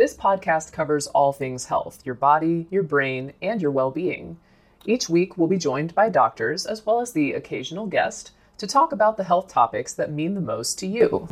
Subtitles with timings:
[0.00, 4.38] This podcast covers all things health your body, your brain, and your well being.
[4.86, 8.92] Each week, we'll be joined by doctors as well as the occasional guest to talk
[8.92, 11.28] about the health topics that mean the most to you.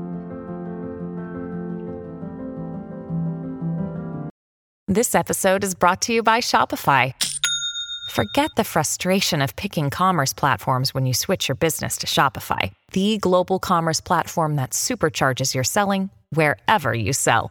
[4.87, 7.15] This episode is brought to you by Shopify.
[8.11, 13.17] Forget the frustration of picking commerce platforms when you switch your business to Shopify, the
[13.17, 17.51] global commerce platform that supercharges your selling wherever you sell.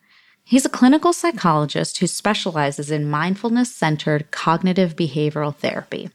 [0.51, 6.09] He's a clinical psychologist who specializes in mindfulness centered cognitive behavioral therapy.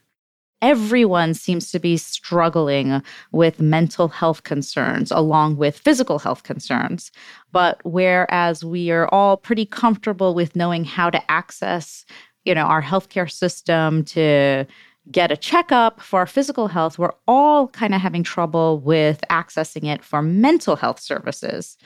[0.60, 3.02] Everyone seems to be struggling
[3.32, 7.10] with mental health concerns along with physical health concerns.
[7.50, 12.04] But whereas we are all pretty comfortable with knowing how to access,
[12.44, 14.66] you know, our healthcare system to
[15.10, 19.84] get a checkup for our physical health, we're all kind of having trouble with accessing
[19.84, 21.78] it for mental health services.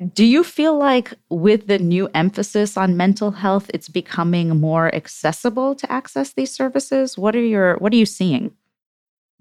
[0.00, 5.74] Do you feel like with the new emphasis on mental health, it's becoming more accessible
[5.74, 7.18] to access these services?
[7.18, 8.52] What are your what are you seeing?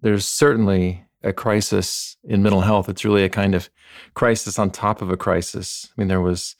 [0.02, 2.90] There's certainly a crisis in mental health.
[2.90, 3.70] It's really a kind of
[4.16, 5.90] crisis on top of a crisis.
[5.92, 6.56] I mean, there was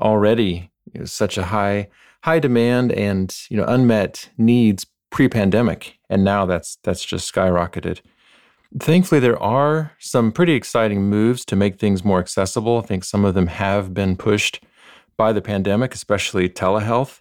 [0.00, 1.88] already you know, such a high
[2.24, 8.00] high demand and you know unmet needs pre-pandemic, and now that's that's just skyrocketed.
[8.78, 12.78] Thankfully, there are some pretty exciting moves to make things more accessible.
[12.78, 14.62] I think some of them have been pushed
[15.16, 17.20] by the pandemic, especially telehealth.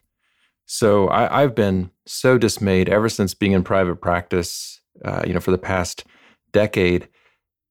[0.66, 5.40] So I, have been so dismayed ever since being in private practice, uh, you know,
[5.40, 6.06] for the past
[6.52, 7.08] decade,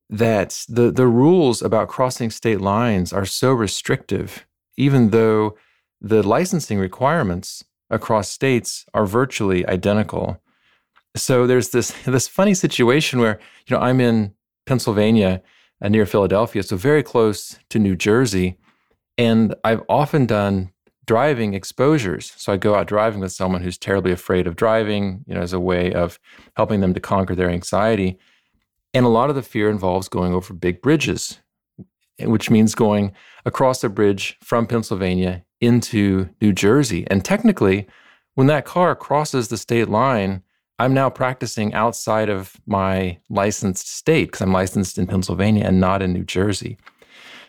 [0.08, 4.46] that the the rules about crossing state lines are so restrictive,
[4.76, 5.56] even though
[6.00, 10.40] the licensing requirements across states are virtually identical
[11.16, 14.34] so there's this this funny situation where you know I'm in
[14.66, 15.42] Pennsylvania
[15.82, 18.58] uh, near Philadelphia, so very close to New Jersey,
[19.18, 20.70] and I've often done
[21.06, 22.32] driving exposures.
[22.36, 25.52] So I go out driving with someone who's terribly afraid of driving, you know, as
[25.52, 26.18] a way of
[26.56, 28.18] helping them to conquer their anxiety.
[28.94, 31.40] And a lot of the fear involves going over big bridges,
[32.20, 33.12] which means going
[33.44, 37.06] across a bridge from Pennsylvania into New Jersey.
[37.10, 37.86] And technically,
[38.34, 40.42] when that car crosses the state line,
[40.78, 46.02] I'm now practicing outside of my licensed state because I'm licensed in Pennsylvania and not
[46.02, 46.78] in New Jersey.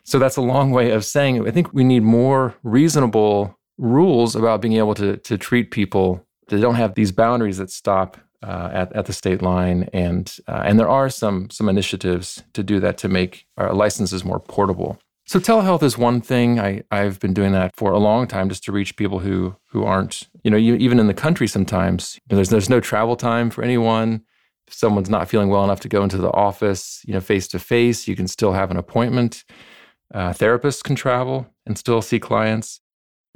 [0.03, 4.61] So that's a long way of saying I think we need more reasonable rules about
[4.61, 8.93] being able to, to treat people that don't have these boundaries that stop uh, at,
[8.93, 9.89] at the state line.
[9.91, 14.23] And, uh, and there are some, some initiatives to do that to make our licenses
[14.23, 14.99] more portable.
[15.27, 16.59] So telehealth is one thing.
[16.59, 19.83] I, I've been doing that for a long time just to reach people who who
[19.83, 22.19] aren't, you know, you, even in the country sometimes.
[22.29, 24.21] You know, there's there's no travel time for anyone.
[24.67, 27.59] If someone's not feeling well enough to go into the office, you know, face to
[27.59, 29.43] face, you can still have an appointment.
[30.13, 32.79] Uh, therapists can travel and still see clients.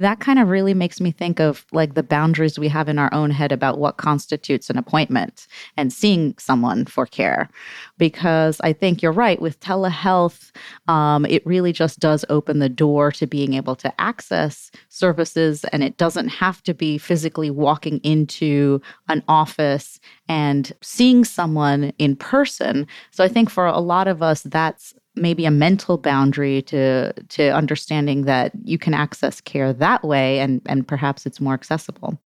[0.00, 3.12] That kind of really makes me think of like the boundaries we have in our
[3.12, 7.50] own head about what constitutes an appointment and seeing someone for care.
[7.98, 10.52] Because I think you're right with telehealth,
[10.88, 15.84] um, it really just does open the door to being able to access services, and
[15.84, 22.86] it doesn't have to be physically walking into an office and seeing someone in person.
[23.10, 27.50] So I think for a lot of us, that's maybe a mental boundary to to
[27.50, 32.20] understanding that you can access care that way and and perhaps it's more accessible.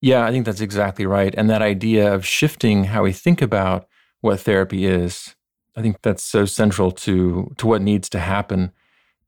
[0.00, 1.34] Yeah, I think that's exactly right.
[1.36, 3.88] And that idea of shifting how we think about
[4.20, 5.34] what therapy is,
[5.76, 8.72] I think that's so central to to what needs to happen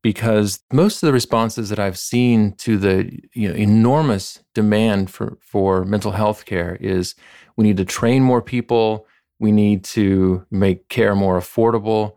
[0.03, 5.39] because most of the responses that I've seen to the you know, enormous demand for,
[5.41, 7.15] for mental health care is
[7.57, 9.07] we need to train more people,
[9.39, 12.15] we need to make care more affordable,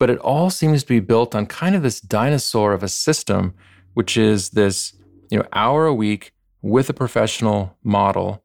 [0.00, 3.54] but it all seems to be built on kind of this dinosaur of a system,
[3.94, 4.94] which is this
[5.30, 6.32] you know hour a week
[6.62, 8.42] with a professional model.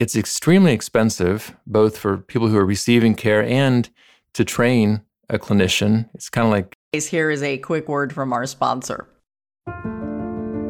[0.00, 3.88] It's extremely expensive, both for people who are receiving care and
[4.32, 6.08] to train a clinician.
[6.14, 6.74] It's kind of like.
[6.92, 9.06] Here is a quick word from our sponsor.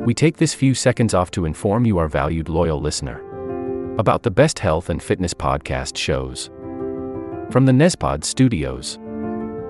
[0.05, 3.23] We take this few seconds off to inform you, our valued loyal listener,
[3.97, 6.51] about the best health and fitness podcast shows.
[7.51, 8.99] From the Nezpod studios.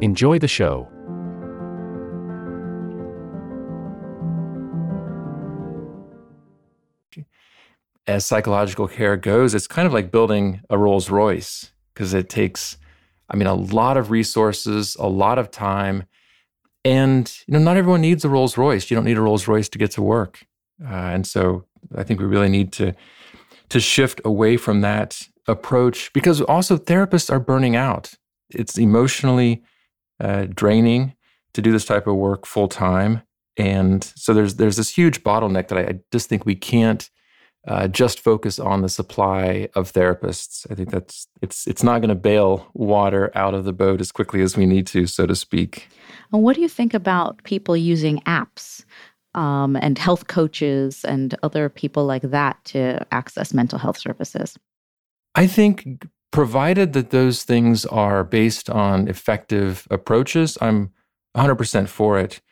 [0.00, 0.88] Enjoy the show.
[8.06, 12.76] As psychological care goes, it's kind of like building a Rolls Royce because it takes,
[13.30, 16.04] I mean, a lot of resources, a lot of time.
[16.84, 18.90] And, you know, not everyone needs a Rolls Royce.
[18.90, 20.44] You don't need a Rolls Royce to get to work.
[20.84, 21.64] Uh, and so
[21.96, 22.94] I think we really need to
[23.68, 28.14] to shift away from that approach because also therapists are burning out.
[28.50, 29.64] It's emotionally
[30.20, 31.14] uh, draining
[31.54, 33.22] to do this type of work full time.
[33.56, 37.08] And so there's there's this huge bottleneck that I, I just think we can't
[37.66, 40.70] uh, just focus on the supply of therapists.
[40.70, 44.12] I think that's it's it's not going to bail water out of the boat as
[44.12, 45.88] quickly as we need to, so to speak.
[46.32, 48.84] And what do you think about people using apps
[49.34, 54.56] um, and health coaches and other people like that to access mental health services?
[55.34, 60.92] I think provided that those things are based on effective approaches, I'm
[61.34, 62.42] 100% for it.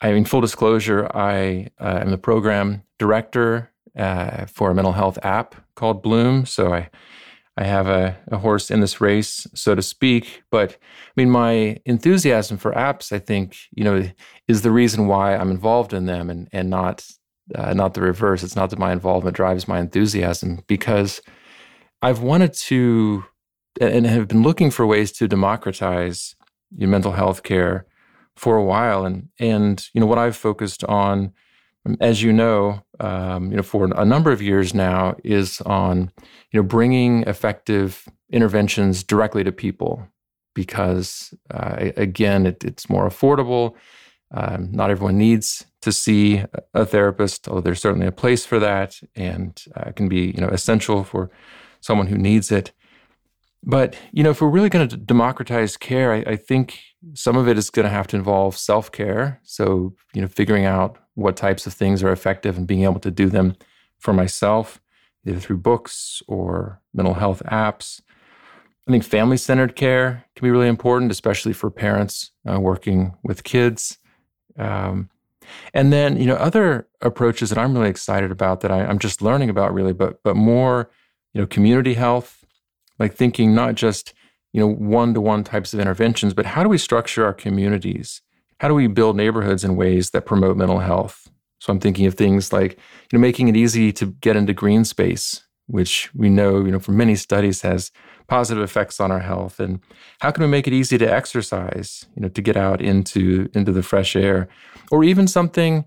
[0.00, 5.18] I mean, full disclosure, I uh, am the program director uh, for a mental health
[5.22, 6.46] app called Bloom.
[6.46, 6.88] So I,
[7.58, 10.42] I have a, a, horse in this race, so to speak.
[10.50, 14.08] But I mean, my enthusiasm for apps, I think, you know,
[14.46, 17.06] is the reason why I'm involved in them, and and not
[17.54, 18.42] uh, not the reverse.
[18.42, 21.20] It's not that my involvement drives my enthusiasm because
[22.02, 23.24] I've wanted to
[23.80, 26.34] and have been looking for ways to democratize
[26.76, 27.86] your mental health care
[28.36, 29.04] for a while.
[29.04, 31.32] And and you know what I've focused on,
[32.00, 36.10] as you know, um, you know for a number of years now, is on
[36.52, 40.06] you know bringing effective interventions directly to people
[40.54, 43.74] because uh, again, it, it's more affordable.
[44.34, 46.42] Um, not everyone needs to see
[46.74, 50.48] a therapist, although there's certainly a place for that, and uh, can be you know
[50.48, 51.30] essential for
[51.80, 52.72] someone who needs it.
[53.64, 56.80] But, you know, if we're really going to democratize care, I, I think
[57.14, 59.40] some of it is going to have to involve self care.
[59.42, 63.10] So, you know, figuring out what types of things are effective and being able to
[63.10, 63.56] do them
[63.98, 64.80] for myself,
[65.26, 68.00] either through books or mental health apps.
[68.86, 73.44] I think family centered care can be really important, especially for parents uh, working with
[73.44, 73.98] kids.
[74.56, 75.10] Um,
[75.74, 79.20] and then, you know, other approaches that I'm really excited about that I, I'm just
[79.20, 80.90] learning about really, but but more
[81.32, 82.44] you know, community health,
[82.98, 84.14] like thinking not just,
[84.52, 88.22] you know, one to one types of interventions, but how do we structure our communities?
[88.60, 91.28] How do we build neighborhoods in ways that promote mental health?
[91.60, 94.84] So I'm thinking of things like, you know, making it easy to get into green
[94.84, 97.90] space, which we know, you know, from many studies has
[98.28, 99.58] positive effects on our health.
[99.60, 99.80] And
[100.20, 103.72] how can we make it easy to exercise, you know, to get out into into
[103.72, 104.48] the fresh air,
[104.90, 105.84] or even something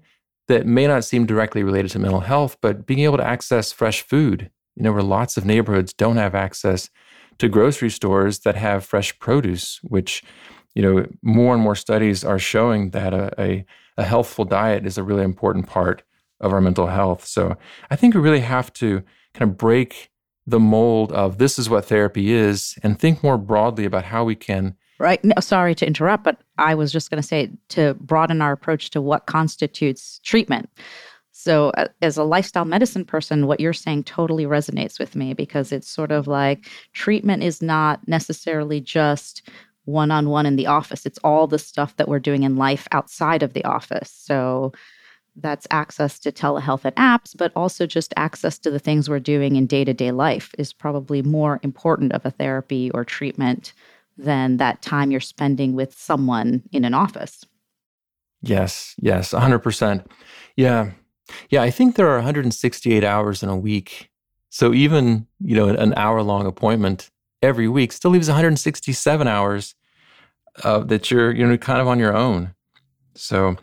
[0.47, 4.01] that may not seem directly related to mental health, but being able to access fresh
[4.01, 4.49] food.
[4.75, 6.89] You know, where lots of neighborhoods don't have access
[7.39, 10.23] to grocery stores that have fresh produce, which,
[10.75, 13.65] you know, more and more studies are showing that a, a,
[13.97, 16.03] a healthful diet is a really important part
[16.39, 17.25] of our mental health.
[17.25, 17.57] So
[17.89, 20.11] I think we really have to kind of break
[20.47, 24.35] the mold of this is what therapy is and think more broadly about how we
[24.35, 28.41] can right no, sorry to interrupt but i was just going to say to broaden
[28.41, 30.69] our approach to what constitutes treatment
[31.41, 31.71] so
[32.01, 36.11] as a lifestyle medicine person what you're saying totally resonates with me because it's sort
[36.11, 39.49] of like treatment is not necessarily just
[39.85, 43.53] one-on-one in the office it's all the stuff that we're doing in life outside of
[43.53, 44.71] the office so
[45.37, 49.55] that's access to telehealth and apps, but also just access to the things we're doing
[49.55, 53.73] in day to day life is probably more important of a therapy or treatment
[54.17, 57.45] than that time you're spending with someone in an office.
[58.41, 60.05] Yes, yes, 100%.
[60.55, 60.91] Yeah.
[61.49, 64.09] Yeah, I think there are 168 hours in a week.
[64.49, 67.09] So even, you know, an hour long appointment
[67.41, 69.75] every week still leaves 167 hours
[70.63, 72.53] uh, that you're, you know, kind of on your own.
[73.15, 73.55] So,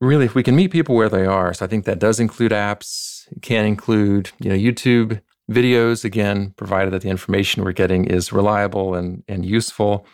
[0.00, 2.52] really, if we can meet people where they are, so I think that does include
[2.52, 8.04] apps, it can include, you know, YouTube videos, again, provided that the information we're getting
[8.06, 10.06] is reliable and, and useful.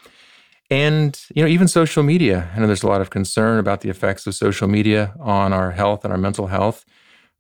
[0.71, 2.51] And, you know, even social media.
[2.55, 5.71] I know there's a lot of concern about the effects of social media on our
[5.71, 6.85] health and our mental health,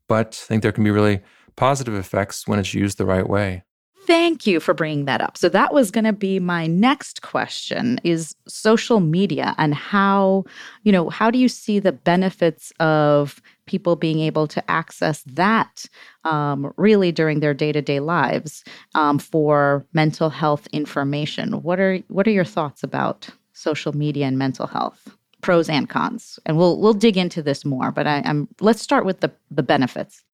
[0.08, 1.20] but I think there can be really
[1.56, 3.64] positive effects when it's used the right way.
[4.09, 5.37] Thank you for bringing that up.
[5.37, 10.45] So that was going to be my next question is social media and how,
[10.83, 15.85] you know, how do you see the benefits of people being able to access that
[16.25, 21.61] um, really during their day-to-day lives um, for mental health information?
[21.61, 25.15] What are what are your thoughts about social media and mental health?
[25.43, 26.38] Pros and cons.
[26.47, 29.62] And we'll we'll dig into this more, but I, I'm let's start with the the
[29.62, 30.25] benefits.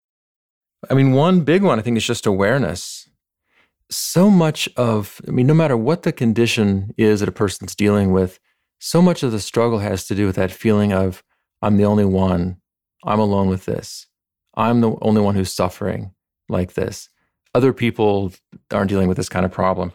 [0.88, 3.08] I mean, one big one I think is just awareness
[3.90, 8.12] so much of, I mean, no matter what the condition is that a person's dealing
[8.12, 8.40] with,
[8.78, 11.22] so much of the struggle has to do with that feeling of,
[11.62, 12.58] I'm the only one.
[13.04, 14.06] I'm alone with this.
[14.54, 16.12] I'm the only one who's suffering
[16.48, 17.08] like this.
[17.54, 18.32] Other people
[18.72, 19.92] aren't dealing with this kind of problem.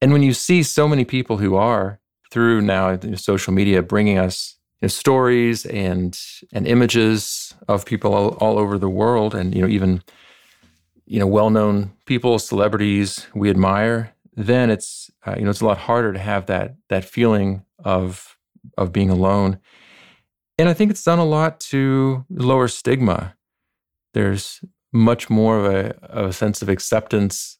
[0.00, 4.56] And when you see so many people who are through now social media bringing us
[4.80, 6.18] you know, stories and
[6.52, 10.02] and images of people all, all over the world, and you know even
[11.10, 15.78] you know well-known people, celebrities we admire, then it's uh, you know it's a lot
[15.78, 18.38] harder to have that that feeling of
[18.78, 19.58] of being alone.
[20.56, 23.34] And I think it's done a lot to lower stigma.
[24.14, 24.60] There's
[24.92, 27.58] much more of a, of a sense of acceptance.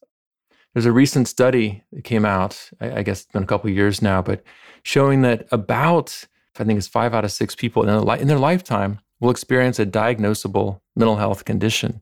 [0.73, 4.01] There's a recent study that came out, I, I guess it's been a couple years
[4.01, 4.43] now, but
[4.83, 6.25] showing that about,
[6.59, 9.31] I think it's five out of six people in their, li- in their lifetime will
[9.31, 12.01] experience a diagnosable mental health condition.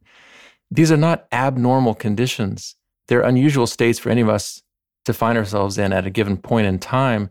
[0.72, 2.76] These are not abnormal conditions.
[3.08, 4.62] They're unusual states for any of us
[5.06, 7.30] to find ourselves in at a given point in time.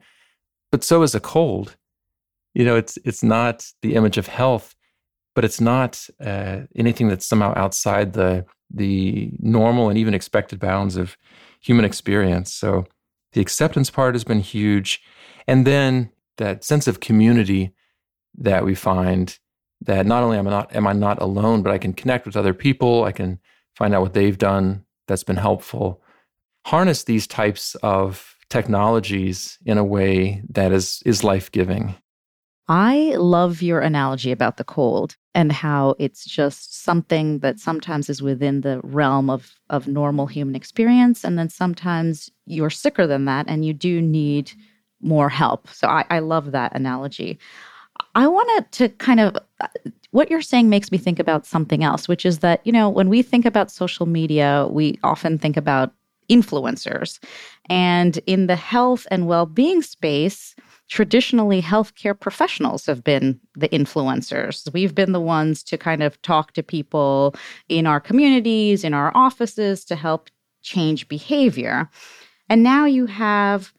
[0.73, 1.77] But so is a cold.
[2.55, 4.75] You know, it's it's not the image of health,
[5.35, 10.97] but it's not uh, anything that's somehow outside the the normal and even expected bounds
[10.97, 11.17] of
[11.61, 12.53] human experience.
[12.53, 12.87] So
[13.33, 15.01] the acceptance part has been huge,
[15.47, 17.73] and then that sense of community
[18.37, 19.39] that we find
[19.83, 22.37] that not only am I not am I not alone, but I can connect with
[22.37, 23.05] other people.
[23.05, 23.39] I can
[23.77, 26.03] find out what they've done that's been helpful.
[26.67, 31.95] Harness these types of technologies in a way that is is life giving.
[32.69, 38.21] I love your analogy about the cold and how it's just something that sometimes is
[38.21, 41.25] within the realm of, of normal human experience.
[41.25, 44.53] And then sometimes you're sicker than that and you do need
[45.01, 45.69] more help.
[45.69, 47.39] So I, I love that analogy.
[48.19, 49.69] I wanted to kind of uh,
[50.11, 53.09] what you're saying makes me think about something else, which is that, you know, when
[53.09, 55.93] we think about social media, we often think about
[56.29, 57.21] influencers.
[57.71, 60.57] And in the health and well being space,
[60.89, 64.73] traditionally healthcare professionals have been the influencers.
[64.73, 67.37] We've been the ones to kind of talk to people
[67.69, 70.29] in our communities, in our offices to help
[70.63, 71.89] change behavior.
[72.49, 73.73] And now you have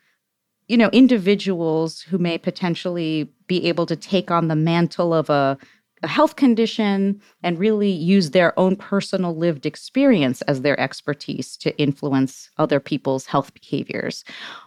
[0.70, 5.58] you know individuals who may potentially be able to take on the mantle of a,
[6.04, 11.78] a health condition and really use their own personal lived experience as their expertise to
[11.78, 14.24] influence other people's health behaviors.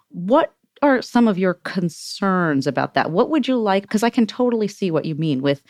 [0.09, 3.12] What are some of your concerns about that?
[3.12, 3.85] What would you like?
[3.85, 5.62] Because I can totally see what you mean with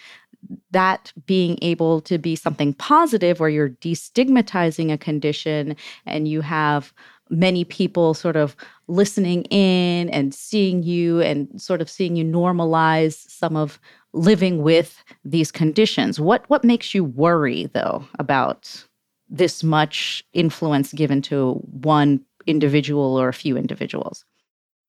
[0.70, 6.92] that being able to be something positive where you're destigmatizing a condition and you have
[7.32, 8.54] many people sort of
[8.86, 13.80] listening in and seeing you and sort of seeing you normalize some of
[14.12, 16.20] living with these conditions.
[16.20, 18.84] What what makes you worry though about
[19.28, 24.24] this much influence given to one individual or a few individuals?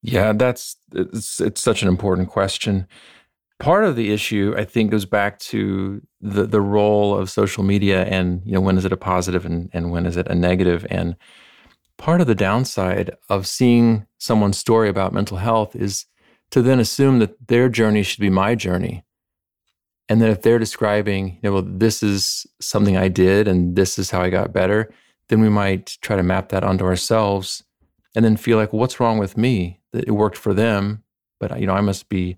[0.02, 2.86] Yeah, that's it's, it's such an important question.
[3.60, 8.04] Part of the issue, I think, goes back to the the role of social media
[8.04, 10.86] and you know when is it a positive and, and when is it a negative
[10.90, 11.16] and
[11.98, 16.06] part of the downside of seeing someone's story about mental health is
[16.52, 19.04] to then assume that their journey should be my journey.
[20.10, 23.98] And then if they're describing, you know, well, this is something I did and this
[23.98, 24.94] is how I got better,
[25.30, 27.64] then we might try to map that onto ourselves
[28.16, 29.80] and then feel like, what's wrong with me?
[29.92, 31.04] That it worked for them,
[31.40, 32.38] but you know, I must be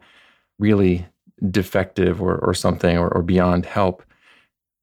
[0.59, 1.05] really
[1.51, 4.03] defective or, or something or, or beyond help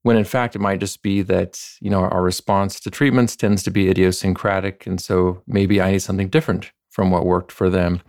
[0.02, 3.62] when in fact it might just be that you know our response to treatments tends
[3.62, 8.02] to be idiosyncratic and so maybe i need something different from what worked for them.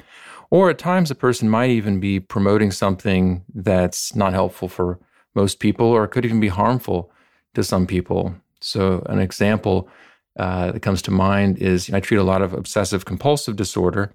[0.52, 5.00] Or at times a person might even be promoting something that's not helpful for
[5.34, 7.12] most people or could even be harmful
[7.56, 8.36] to some people.
[8.62, 9.90] So an example
[10.38, 13.56] uh, that comes to mind is you know, i treat a lot of obsessive compulsive
[13.56, 14.12] disorder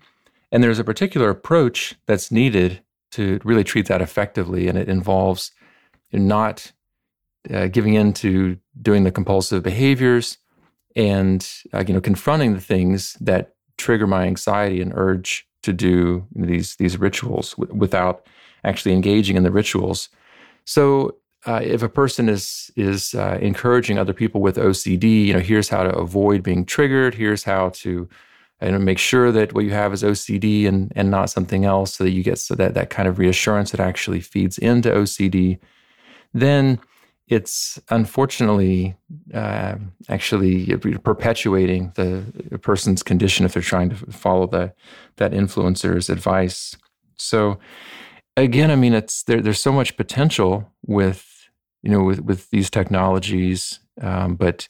[0.50, 2.80] and there's a particular approach that's needed
[3.12, 5.52] to really treat that effectively and it involves
[6.12, 6.72] not
[7.52, 10.38] uh, giving in to doing the compulsive behaviors
[10.96, 16.26] and uh, you know confronting the things that trigger my anxiety and urge to do
[16.34, 18.26] these these rituals w- without
[18.64, 20.08] actually engaging in the rituals
[20.64, 21.16] so
[21.46, 25.68] uh, if a person is is uh, encouraging other people with OCD, you know, here's
[25.68, 27.14] how to avoid being triggered.
[27.14, 28.08] Here's how to
[28.60, 31.94] you know, make sure that what you have is OCD and and not something else,
[31.94, 35.58] so that you get so that that kind of reassurance that actually feeds into OCD.
[36.34, 36.80] Then
[37.28, 38.96] it's unfortunately
[39.34, 39.76] uh,
[40.08, 44.72] actually perpetuating the person's condition if they're trying to follow the,
[45.16, 46.76] that influencer's advice.
[47.16, 47.58] So
[48.36, 51.26] again, I mean, it's there, there's so much potential with
[51.82, 54.68] you know with with these technologies, um, but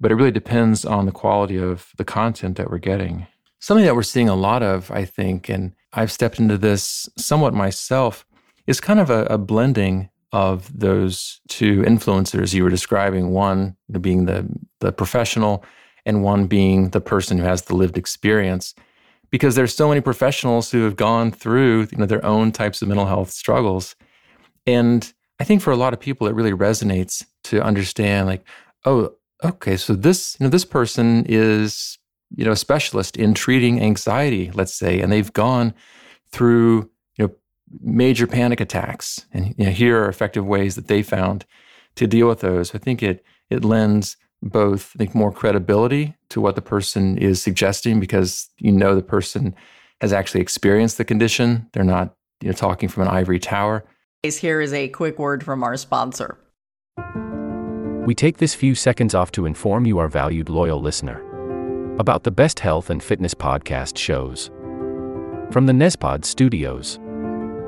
[0.00, 3.26] but it really depends on the quality of the content that we're getting.
[3.60, 7.54] Something that we're seeing a lot of, I think, and I've stepped into this somewhat
[7.54, 8.24] myself,
[8.68, 14.26] is kind of a, a blending of those two influencers you were describing one being
[14.26, 14.46] the
[14.80, 15.64] the professional
[16.04, 18.74] and one being the person who has the lived experience.
[19.30, 22.88] Because there's so many professionals who have gone through you know their own types of
[22.88, 23.96] mental health struggles.
[24.66, 28.44] And i think for a lot of people it really resonates to understand like
[28.84, 29.12] oh
[29.44, 31.98] okay so this you know this person is
[32.36, 35.72] you know a specialist in treating anxiety let's say and they've gone
[36.30, 36.90] through
[37.80, 39.26] major panic attacks.
[39.32, 41.44] And you know, here are effective ways that they found
[41.96, 42.74] to deal with those.
[42.74, 47.42] I think it it lends both I think more credibility to what the person is
[47.42, 49.54] suggesting because you know the person
[50.00, 51.68] has actually experienced the condition.
[51.72, 53.84] They're not you know talking from an ivory tower.
[54.22, 56.38] Here is a quick word from our sponsor.
[58.06, 61.22] We take this few seconds off to inform you, our valued loyal listener,
[61.98, 64.50] about the best health and fitness podcast shows.
[65.50, 66.98] From the Nezpod studios.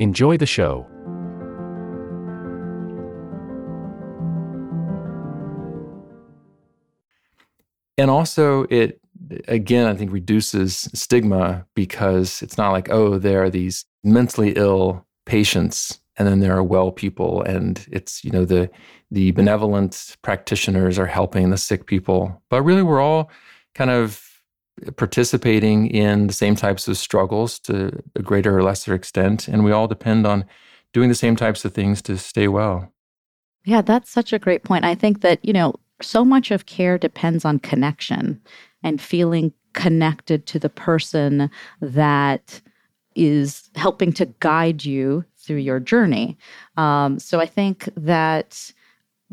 [0.00, 0.86] Enjoy the show.
[7.98, 9.00] And also, it
[9.48, 15.06] again, I think reduces stigma because it's not like, oh, there are these mentally ill
[15.24, 18.68] patients and then there are well people and it's you know the
[19.10, 23.30] the benevolent practitioners are helping the sick people but really we're all
[23.74, 24.31] kind of
[24.96, 29.48] participating in the same types of struggles to a greater or lesser extent.
[29.48, 30.44] And we all depend on
[30.92, 32.92] doing the same types of things to stay well.
[33.64, 34.84] Yeah, that's such a great point.
[34.84, 38.40] I think that, you know, so much of care depends on connection
[38.82, 42.60] and feeling connected to the person that
[43.14, 46.36] is helping to guide you through your journey.
[46.76, 48.72] Um, so I think that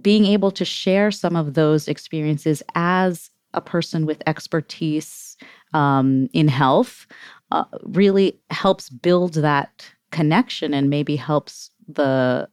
[0.01, 5.28] being able to share some of those experiences as a person with expertise
[5.73, 7.07] um, in health
[7.51, 12.47] uh, really helps build that connection and maybe helps the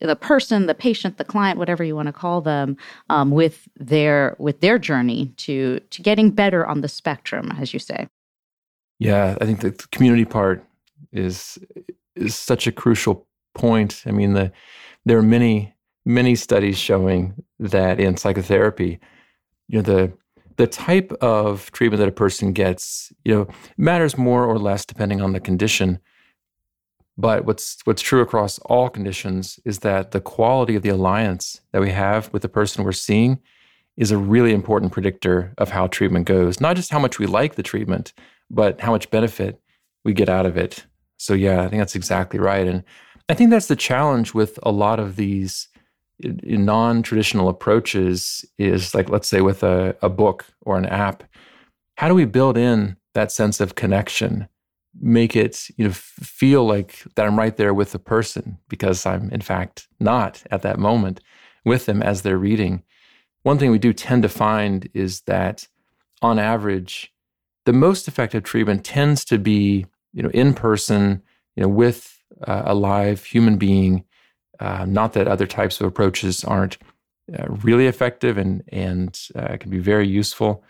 [0.00, 2.76] the person, the patient, the client, whatever you want to call them,
[3.10, 7.78] um, with their with their journey to to getting better on the spectrum, as you
[7.78, 8.08] say.
[8.98, 10.64] Yeah, I think the community part
[11.12, 11.58] is
[12.16, 14.02] is such a crucial point.
[14.06, 14.52] I mean, the
[15.04, 18.98] there are many many studies showing that in psychotherapy,
[19.68, 20.12] you know, the
[20.60, 25.22] the type of treatment that a person gets, you know, matters more or less depending
[25.22, 25.98] on the condition.
[27.16, 31.80] But what's what's true across all conditions is that the quality of the alliance that
[31.80, 33.40] we have with the person we're seeing
[33.96, 36.60] is a really important predictor of how treatment goes.
[36.60, 38.12] Not just how much we like the treatment,
[38.50, 39.62] but how much benefit
[40.04, 40.84] we get out of it.
[41.16, 42.66] So yeah, I think that's exactly right.
[42.66, 42.84] And
[43.30, 45.68] I think that's the challenge with a lot of these
[46.22, 51.24] non-traditional approaches is like let's say with a, a book or an app
[52.00, 54.48] how do we build in that sense of connection?
[54.98, 59.30] Make it you know feel like that i'm right there with the person because i'm
[59.30, 61.20] in fact not at that moment
[61.66, 62.82] with them as they're reading.
[63.42, 65.68] One thing we do tend to find is that
[66.22, 67.12] on average
[67.66, 71.22] the most effective treatment tends to be you know in person
[71.54, 74.04] you know with uh, a live human being
[74.60, 76.78] uh, not that other types of approaches aren't
[77.38, 80.62] uh, really effective and and uh, can be very useful.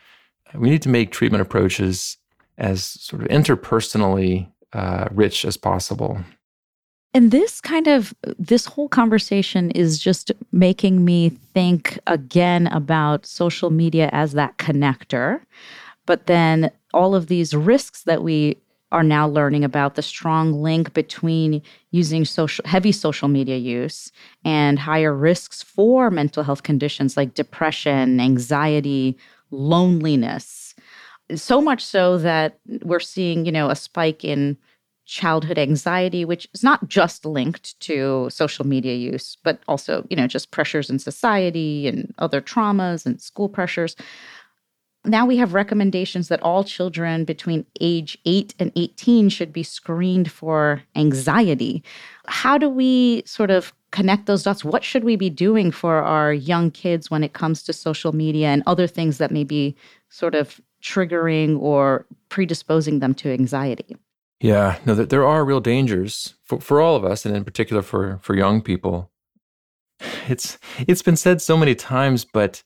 [0.54, 2.16] We need to make treatment approaches
[2.58, 6.18] as sort of interpersonally uh, rich as possible.
[7.12, 13.70] And this kind of this whole conversation is just making me think again about social
[13.70, 15.40] media as that connector,
[16.06, 18.56] but then all of these risks that we
[18.92, 24.10] are now learning about the strong link between using social heavy social media use
[24.44, 29.16] and higher risks for mental health conditions like depression, anxiety,
[29.50, 30.74] loneliness.
[31.34, 34.56] So much so that we're seeing, you know, a spike in
[35.06, 40.28] childhood anxiety which is not just linked to social media use but also, you know,
[40.28, 43.96] just pressures in society and other traumas and school pressures
[45.04, 50.30] now we have recommendations that all children between age 8 and 18 should be screened
[50.30, 51.82] for anxiety.
[52.26, 54.64] How do we sort of connect those dots?
[54.64, 58.48] What should we be doing for our young kids when it comes to social media
[58.48, 59.74] and other things that may be
[60.10, 63.96] sort of triggering or predisposing them to anxiety?
[64.40, 68.18] Yeah, no, there are real dangers for, for all of us, and in particular for,
[68.22, 69.10] for young people.
[70.28, 72.62] It's it's been said so many times, but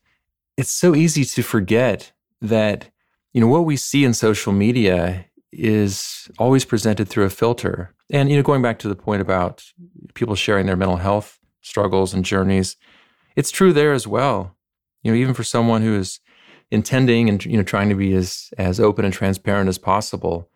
[0.57, 2.12] it's so easy to forget
[2.45, 2.91] that
[3.33, 7.95] you know what we see in social media is always presented through a filter.
[8.11, 9.65] And you know, going back to the point about
[10.15, 12.77] people sharing their mental health struggles and journeys,
[13.37, 14.57] it's true there as well.
[15.03, 16.21] You know, even for someone who is
[16.71, 20.49] intending and you know trying to be as as open and transparent as possible,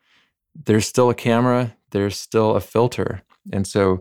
[0.55, 3.23] there's still a camera, there's still a filter,
[3.53, 4.01] and so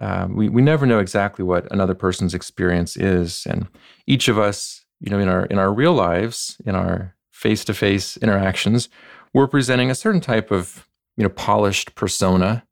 [0.00, 3.68] um, we we never know exactly what another person's experience is, and
[4.06, 8.88] each of us you know, in our in our real lives, in our face-to-face interactions,
[9.34, 12.64] we're presenting a certain type of, you know, polished persona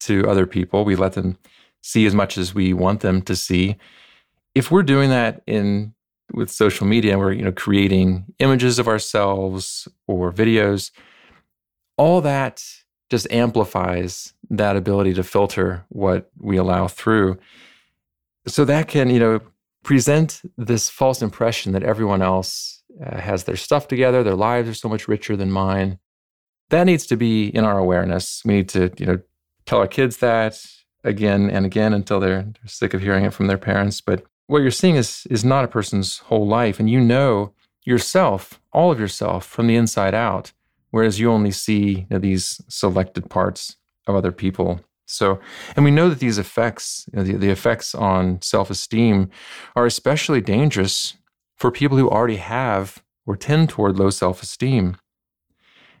[0.00, 0.84] to other people.
[0.84, 1.38] We let them
[1.80, 3.76] see as much as we want them to see.
[4.54, 5.94] If we're doing that in
[6.32, 10.90] with social media and we're, you know, creating images of ourselves or videos,
[11.96, 12.64] all that
[13.08, 17.38] just amplifies that ability to filter what we allow through.
[18.46, 19.40] So that can, you know,
[19.88, 24.74] present this false impression that everyone else uh, has their stuff together, their lives are
[24.74, 25.98] so much richer than mine.
[26.68, 28.42] That needs to be in our awareness.
[28.44, 29.20] We need to, you know,
[29.64, 30.60] tell our kids that
[31.04, 34.02] again and again until they're, they're sick of hearing it from their parents.
[34.02, 37.54] But what you're seeing is is not a person's whole life, and you know
[37.86, 40.52] yourself, all of yourself, from the inside out,
[40.90, 44.80] whereas you only see you know, these selected parts of other people.
[45.08, 45.40] So,
[45.74, 49.30] and we know that these effects, you know, the, the effects on self esteem,
[49.74, 51.14] are especially dangerous
[51.56, 54.98] for people who already have or tend toward low self esteem.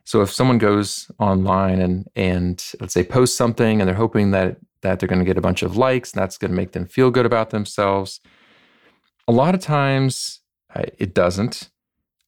[0.04, 4.58] So, if someone goes online and and let's say posts something and they're hoping that
[4.82, 6.86] that they're going to get a bunch of likes and that's going to make them
[6.86, 8.20] feel good about themselves,
[9.26, 10.40] a lot of times
[10.98, 11.70] it doesn't.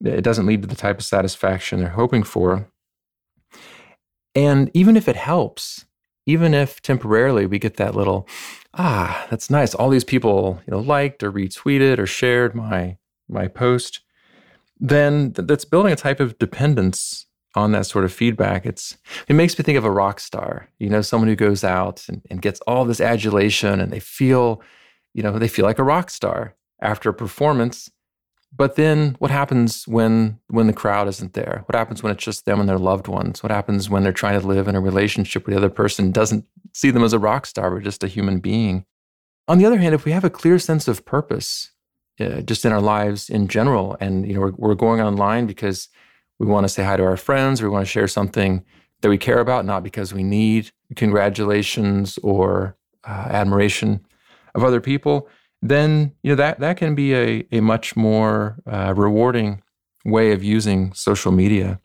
[0.03, 2.71] It doesn't lead to the type of satisfaction they're hoping for.
[4.35, 5.85] And even if it helps,
[6.27, 8.29] even if temporarily we get that little
[8.75, 9.75] ah, that's nice.
[9.75, 14.01] All these people, you know, liked or retweeted or shared my my post.
[14.79, 18.65] Then th- that's building a type of dependence on that sort of feedback.
[18.65, 18.97] It's
[19.29, 22.23] it makes me think of a rock star, you know, someone who goes out and,
[22.31, 24.63] and gets all this adulation and they feel,
[25.15, 27.91] you know, they feel like a rock star after a performance.
[28.57, 31.63] But then what happens when when the crowd isn't there?
[31.67, 33.43] What happens when it's just them and their loved ones?
[33.43, 36.45] What happens when they're trying to live in a relationship where the other person doesn't
[36.73, 38.85] see them as a rock star, but just a human being?
[39.47, 41.73] On the other hand, if we have a clear sense of purpose,
[42.21, 45.89] uh, just in our lives in general, and you know we're, we're going online because
[46.39, 48.65] we want to say hi to our friends, we want to share something
[49.01, 54.05] that we care about, not because we need congratulations or uh, admiration
[54.55, 55.29] of other people
[55.63, 59.63] then you know that that can be a, a much more uh, rewarding
[60.05, 61.81] way of using social media.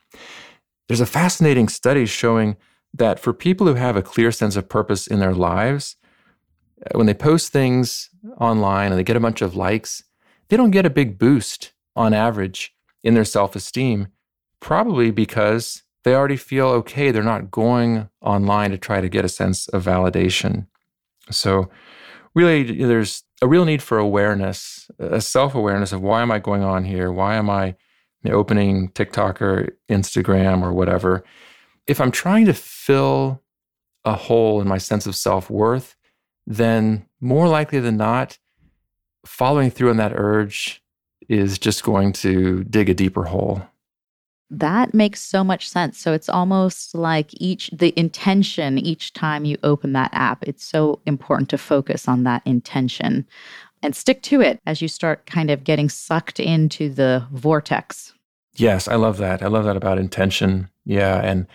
[0.88, 2.58] There's a fascinating study showing
[2.94, 5.98] that for people who have a clear sense of purpose in their lives,
[6.86, 8.10] uh, when they post things
[8.40, 10.04] online and they get a bunch of likes,
[10.48, 14.08] they don't get a big boost on average in their self esteem,
[14.60, 17.12] probably because they already feel okay.
[17.12, 20.68] They're not going online to try to get a sense of validation.
[21.32, 21.70] So,
[22.36, 26.64] really, there's a real need for awareness, a self awareness of why am I going
[26.64, 27.12] on here?
[27.12, 27.76] Why am I
[28.26, 31.24] opening TikTok or Instagram or whatever?
[31.88, 33.42] If I'm trying to fill
[34.04, 35.96] a hole in my sense of self worth,
[36.48, 38.38] then more likely than not,
[39.26, 40.82] following through on that urge
[41.28, 43.68] is just going to dig a deeper hole.
[44.52, 46.00] That makes so much sense.
[46.00, 50.44] So it's almost like each the intention each time you open that app.
[50.48, 53.26] It's so important to focus on that intention
[53.82, 58.14] and stick to it as you start kind of getting sucked into the vortex.
[58.56, 59.42] Yes, I love that.
[59.42, 60.70] I love that about intention.
[60.86, 61.48] Yeah, and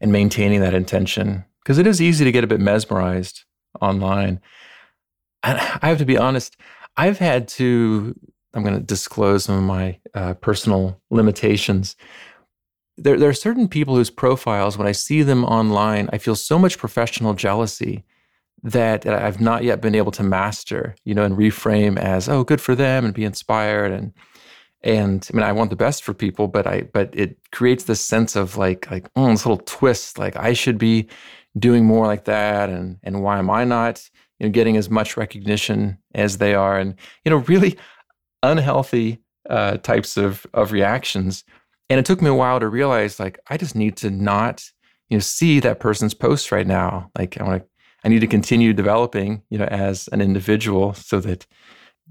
[0.00, 3.44] and maintaining that intention because it is easy to get a bit mesmerized
[3.80, 4.40] online.
[5.42, 6.56] And I have to be honest,
[6.96, 8.14] I've had to
[8.54, 11.96] I'm going to disclose some of my uh, personal limitations
[12.96, 16.58] there, there are certain people whose profiles, when I see them online, I feel so
[16.58, 18.04] much professional jealousy
[18.62, 22.60] that I've not yet been able to master, you know, and reframe as, oh, good
[22.60, 23.92] for them and be inspired.
[23.92, 24.12] And,
[24.82, 28.00] and I mean, I want the best for people, but I, but it creates this
[28.00, 31.08] sense of like, like, oh, this little twist, like I should be
[31.58, 32.70] doing more like that.
[32.70, 36.78] And, and why am I not, you know, getting as much recognition as they are?
[36.78, 37.76] And, you know, really
[38.42, 39.18] unhealthy
[39.50, 41.44] uh, types of, of reactions
[41.90, 44.64] and it took me a while to realize like I just need to not,
[45.08, 47.10] you know, see that person's post right now.
[47.18, 47.68] Like I want to
[48.04, 51.46] I need to continue developing, you know, as an individual so that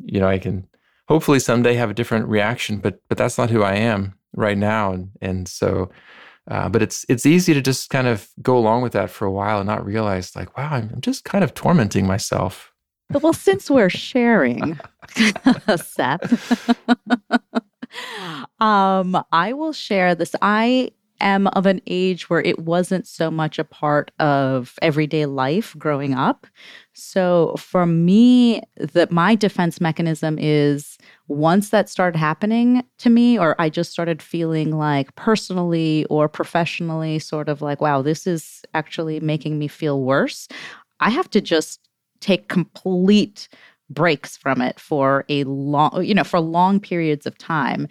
[0.03, 0.67] you know I can
[1.07, 4.91] hopefully someday have a different reaction, but but that's not who I am right now
[4.91, 5.89] and and so
[6.49, 9.31] uh, but it's it's easy to just kind of go along with that for a
[9.31, 12.73] while and not realize like wow I'm, I'm just kind of tormenting myself
[13.11, 14.79] well since we're sharing
[15.77, 16.75] seth
[18.59, 20.35] um, I will share this.
[20.41, 25.75] I am of an age where it wasn't so much a part of everyday life
[25.77, 26.45] growing up.
[26.93, 33.55] So for me, that my defense mechanism is once that started happening to me, or
[33.59, 39.19] I just started feeling like personally or professionally, sort of like, wow, this is actually
[39.21, 40.47] making me feel worse.
[40.99, 41.79] I have to just
[42.19, 43.47] take complete
[43.89, 47.87] breaks from it for a long, you know, for long periods of time.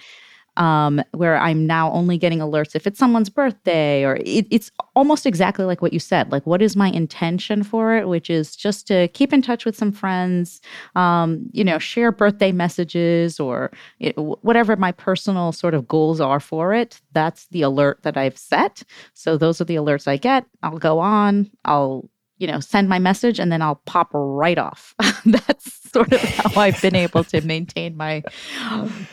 [0.58, 5.24] Um, where I'm now only getting alerts if it's someone's birthday, or it, it's almost
[5.24, 6.30] exactly like what you said.
[6.30, 8.06] Like, what is my intention for it?
[8.06, 10.60] Which is just to keep in touch with some friends,
[10.94, 16.40] um, you know, share birthday messages or it, whatever my personal sort of goals are
[16.40, 17.00] for it.
[17.14, 18.82] That's the alert that I've set.
[19.14, 20.44] So, those are the alerts I get.
[20.62, 22.10] I'll go on, I'll
[22.42, 24.96] you know, send my message and then I'll pop right off.
[25.24, 28.24] That's sort of how I've been able to maintain my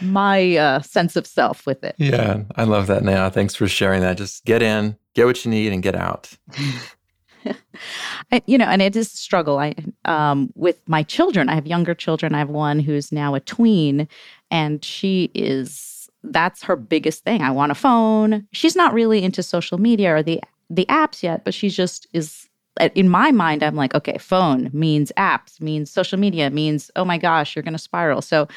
[0.01, 1.93] my uh, sense of self with it.
[1.99, 3.29] Yeah, I love that now.
[3.29, 4.17] Thanks for sharing that.
[4.17, 6.35] Just get in, get what you need, and get out.
[8.31, 9.59] I, you know, and it is a struggle.
[9.59, 11.49] I um, with my children.
[11.49, 12.33] I have younger children.
[12.33, 14.07] I have one who's now a tween,
[14.49, 17.43] and she is that's her biggest thing.
[17.43, 18.47] I want a phone.
[18.53, 22.48] She's not really into social media or the the apps yet, but she just is
[22.95, 27.17] in my mind, I'm like, okay, phone means apps, means social media, means, oh my
[27.17, 28.21] gosh, you're going to spiral.
[28.21, 28.47] So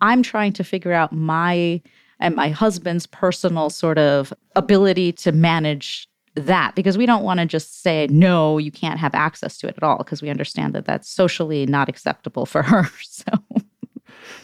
[0.00, 1.82] I'm trying to figure out my
[2.20, 7.46] and my husband's personal sort of ability to manage that because we don't want to
[7.46, 10.86] just say no you can't have access to it at all because we understand that
[10.86, 13.30] that's socially not acceptable for her so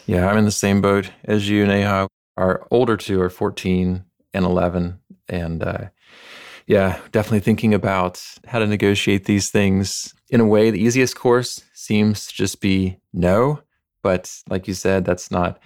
[0.05, 2.07] yeah i'm in the same boat as you neha
[2.37, 5.85] our older two are 14 and 11 and uh,
[6.69, 11.63] yeah, definitely thinking about how to negotiate these things in a way, the easiest course
[11.73, 13.61] seems to just be no.
[14.03, 15.59] But like you said, that's not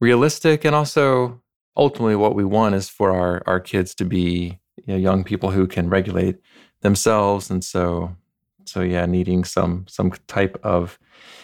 [0.00, 0.64] realistic.
[0.64, 1.42] And also,
[1.76, 5.50] ultimately, what we want is for our, our kids to be you know, young people
[5.50, 6.38] who can regulate
[6.80, 7.50] themselves.
[7.50, 8.16] And so,
[8.64, 10.98] so yeah, needing some some type of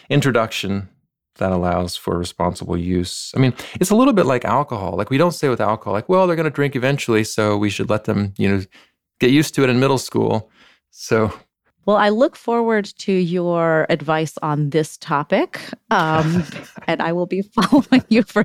[0.09, 0.88] introduction
[1.37, 3.31] that allows for responsible use.
[3.37, 4.96] I mean, it's a little bit like alcohol.
[4.96, 7.70] Like we don't say with alcohol, like, well, they're going to drink eventually, so we
[7.70, 8.62] should let them, you know,
[9.22, 10.50] get used to it in middle school.
[10.90, 11.32] So
[11.87, 16.44] well, I look forward to your advice on this topic, um,
[16.87, 18.44] and I will be following you for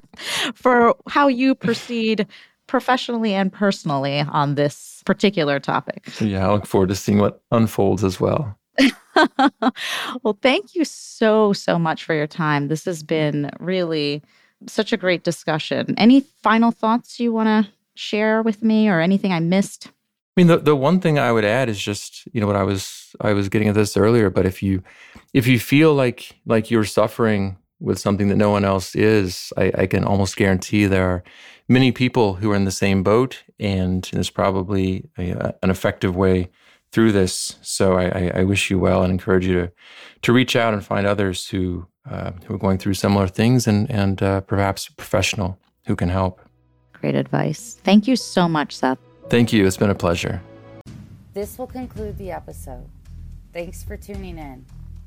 [0.56, 2.28] for how you proceed
[2.68, 6.10] professionally and personally on this particular topic.
[6.20, 8.58] Yeah, I look forward to seeing what unfolds as well.
[10.24, 12.68] well, thank you so so much for your time.
[12.68, 14.22] This has been really
[14.68, 15.94] such a great discussion.
[15.98, 19.92] Any final thoughts you want to share with me, or anything I missed?
[20.38, 22.62] I mean, the, the one thing I would add is just you know what I
[22.62, 24.84] was I was getting at this earlier, but if you
[25.34, 29.72] if you feel like like you're suffering with something that no one else is, I,
[29.76, 31.24] I can almost guarantee there are
[31.68, 36.50] many people who are in the same boat, and there's probably a, an effective way
[36.92, 37.56] through this.
[37.62, 39.72] So I, I, wish you well and encourage you to
[40.22, 43.90] to reach out and find others who uh, who are going through similar things and
[43.90, 46.42] and uh, perhaps a professional who can help.
[46.94, 47.80] Great advice.
[47.84, 49.07] Thank you so much, Seth.
[49.30, 49.66] Thank you.
[49.66, 50.42] It's been a pleasure.
[51.34, 52.88] This will conclude the episode.
[53.54, 54.66] Thanks for tuning in.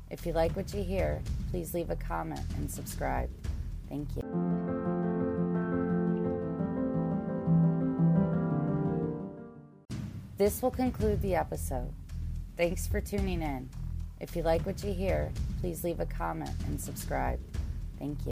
[0.09, 3.29] If you like what you hear, please leave a comment and subscribe.
[3.89, 4.21] Thank you.
[10.37, 11.91] This will conclude the episode.
[12.57, 13.69] Thanks for tuning in.
[14.19, 15.31] If you like what you hear,
[15.61, 17.39] please leave a comment and subscribe.
[17.97, 18.17] Thank you.